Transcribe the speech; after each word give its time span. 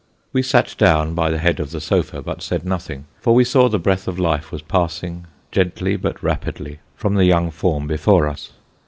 We 0.33 0.41
sat 0.41 0.73
down 0.79 1.13
by 1.13 1.29
the 1.29 1.37
head 1.37 1.59
of 1.59 1.69
the 1.69 1.79
sofa, 1.79 2.23
but 2.23 2.41
said 2.41 2.65
nothing, 2.65 3.05
for 3.19 3.35
we 3.35 3.43
saw 3.43 3.69
the 3.69 3.77
breath 3.77 4.07
of 4.07 4.17
life 4.17 4.51
was 4.51 4.63
passing 4.63 5.27
gently 5.51 5.95
but 5.95 6.23
rapidly 6.23 6.79
from 6.95 7.13
the 7.13 7.25
young 7.25 7.51
form 7.51 7.85
before 7.85 8.27
us. 8.27 8.49